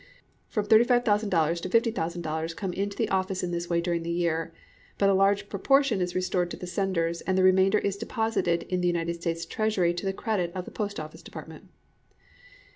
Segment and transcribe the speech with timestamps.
[0.47, 4.51] From $35,000 to $50,000 come into the office in this way during the year;
[4.97, 8.81] but a large proportion is restored to the senders, and the remainder is deposited in
[8.81, 11.69] the United States Treasury to the credit of the Post office Department.